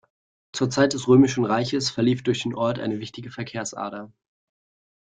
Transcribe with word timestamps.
Zur 0.53 0.71
Zeit 0.71 0.93
des 0.93 1.07
Römischen 1.07 1.45
Reichs 1.45 1.91
verlief 1.91 2.23
durch 2.23 2.41
den 2.41 2.55
Ort 2.55 2.79
eine 2.79 2.99
wichtige 2.99 3.29
Verkehrsader. 3.29 4.11